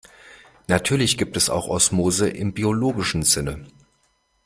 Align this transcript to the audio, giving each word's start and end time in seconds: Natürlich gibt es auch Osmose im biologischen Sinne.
Natürlich 0.67 1.15
gibt 1.15 1.37
es 1.37 1.51
auch 1.51 1.67
Osmose 1.67 2.27
im 2.27 2.53
biologischen 2.55 3.21
Sinne. 3.21 3.67